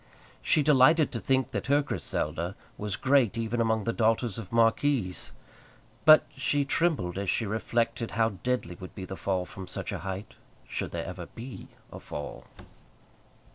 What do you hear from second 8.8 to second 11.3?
be the fall from such a height should there ever